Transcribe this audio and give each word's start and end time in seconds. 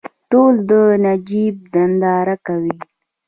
ټول 0.31 0.53
د 0.69 0.71
نجیب 1.05 1.55
ننداره 1.73 2.35
کوي. 2.45 2.75